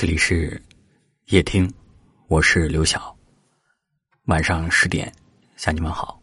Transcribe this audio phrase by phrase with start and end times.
[0.00, 0.62] 这里是
[1.24, 1.68] 夜听，
[2.28, 3.16] 我是刘晓。
[4.26, 5.12] 晚上十点
[5.56, 6.22] 向你们好。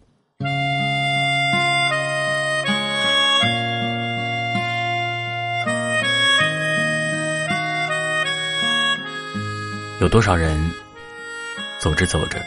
[9.99, 10.57] 有多少人
[11.78, 12.42] 走着走着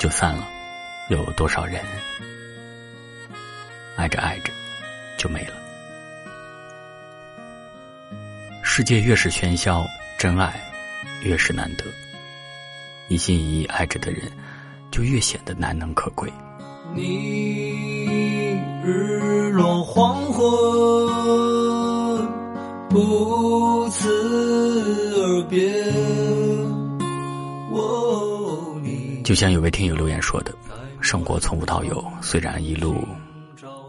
[0.00, 0.48] 就散了？
[1.10, 1.80] 有多少人
[3.94, 4.52] 爱着爱着
[5.16, 5.54] 就没了？
[8.64, 9.86] 世界越是喧嚣。
[10.18, 10.58] 真爱
[11.22, 11.84] 越是难得，
[13.08, 14.32] 一心一意爱着的人，
[14.90, 16.32] 就越显得难能可贵。
[16.94, 20.42] 你日落黄昏
[22.88, 24.08] 不辞
[25.16, 25.70] 而别，
[29.22, 30.54] 就像有位听友留言说的
[31.02, 33.06] ：“生活从无到有，虽然一路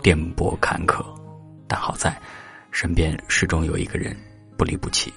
[0.03, 1.05] 颠簸坎坷，
[1.69, 2.19] 但好在
[2.71, 4.13] 身边始终有一个人
[4.57, 5.13] 不离不弃。”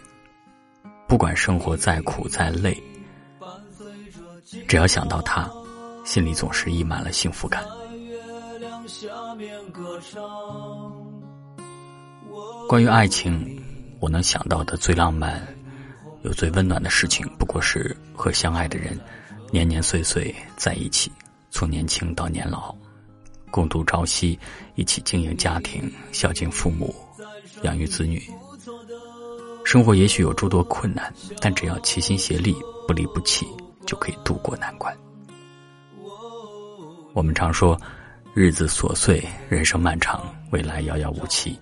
[1.10, 2.80] 不管生活再苦再累，
[4.68, 5.50] 只要想到他，
[6.04, 7.64] 心里总是溢满了幸福感。
[12.68, 13.60] 关于爱情，
[13.98, 15.44] 我能想到的最浪漫、
[16.22, 18.96] 有最温暖的事情，不过是和相爱的人
[19.50, 21.10] 年年岁岁在一起，
[21.50, 22.72] 从年轻到年老，
[23.50, 24.38] 共度朝夕，
[24.76, 26.94] 一起经营家庭，孝敬父母，
[27.62, 28.22] 养育子女。
[29.70, 32.56] 生活也许有诸多困难，但只要齐心协力、
[32.88, 33.46] 不离不弃，
[33.86, 34.92] 就可以渡过难关。
[37.12, 37.80] 我们常说，
[38.34, 41.56] 日子琐碎，人生漫长，未来遥遥无期。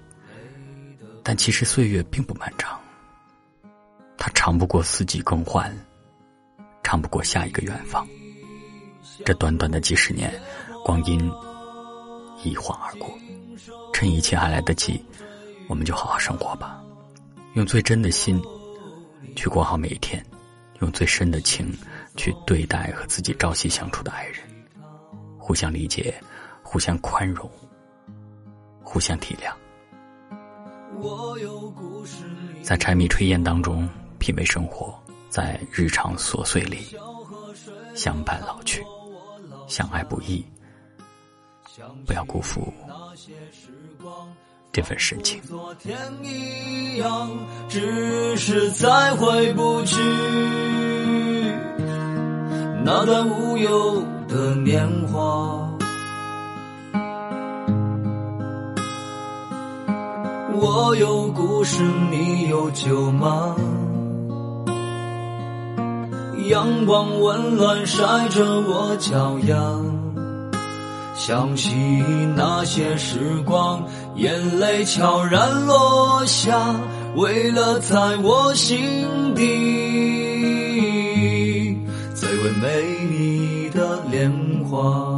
[1.23, 2.81] 但其实岁月并不漫长，
[4.17, 5.71] 它长不过四季更换，
[6.83, 8.09] 长不过下一个远方。
[9.23, 10.33] 这短短的几十年，
[10.83, 11.31] 光阴
[12.43, 13.11] 一晃而过，
[13.93, 14.99] 趁一切还来得及，
[15.69, 16.83] 我们就好好生活吧。
[17.59, 18.41] 用最真的心
[19.35, 20.25] 去过好每一天，
[20.79, 21.77] 用最深的情
[22.17, 24.37] 去对待和自己朝夕相处的爱人，
[25.37, 26.15] 互相理解，
[26.63, 27.51] 互相宽容，
[28.81, 29.53] 互相体谅，
[32.63, 33.89] 在柴米炊烟当中
[34.21, 34.97] 品味生活，
[35.29, 36.97] 在日常琐碎里
[37.93, 38.85] 相伴老去，
[39.67, 40.47] 相爱不易，
[42.07, 42.73] 不要辜负。
[44.73, 45.41] 这份深情。
[45.43, 47.31] 昨天一样，
[47.69, 49.97] 只是再回不去
[52.85, 55.69] 那段无忧的年华。
[60.61, 63.55] 我有故事，你有酒吗？
[66.49, 69.57] 阳光温暖晒着我脚丫。
[71.15, 71.75] 想起
[72.35, 73.85] 那些时光，
[74.19, 76.75] 眼泪悄然落下，
[77.15, 78.77] 为了在我心
[79.35, 79.43] 底
[82.17, 84.31] 最为美丽的莲
[84.69, 85.18] 花。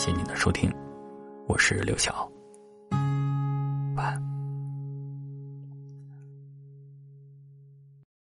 [0.00, 0.72] 谢谢您的收听，
[1.46, 2.26] 我是刘晓。